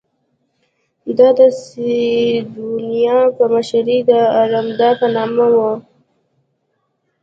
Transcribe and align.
دا 1.17 1.29
د 1.39 1.41
سیدونیا 1.63 3.19
په 3.37 3.43
مشرۍ 3.53 3.99
د 4.09 4.11
ارمادا 4.41 4.89
په 4.99 5.07
نامه 5.15 5.47
وه. 5.55 5.73